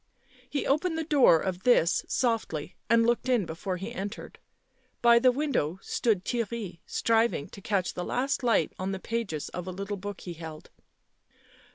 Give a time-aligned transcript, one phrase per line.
[0.49, 4.39] He opened the door of this softly and looked in before he entered.
[5.03, 9.67] By the window stood Theirry striving to catch the last light on the pages of
[9.67, 10.71] a little book he held.